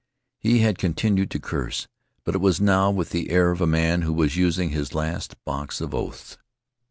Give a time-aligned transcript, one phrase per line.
[0.39, 1.87] He had continued to curse,
[2.23, 5.35] but it was now with the air of a man who was using his last
[5.45, 6.39] box of oaths.